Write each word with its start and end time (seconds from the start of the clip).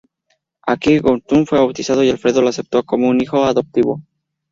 Aquí 0.65 0.97
Guthrum 0.97 1.45
fue 1.45 1.59
bautizado 1.59 2.03
y 2.03 2.09
Alfredo 2.09 2.41
le 2.41 2.49
aceptó 2.49 2.83
como 2.83 3.13
hijo 3.13 3.43
adoptivo. 3.45 4.01